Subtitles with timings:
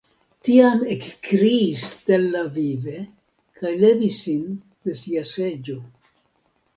[0.45, 2.95] Tiam ekkriis Stella vive
[3.59, 4.49] kaj levis sin
[4.87, 5.77] de sia seĝo.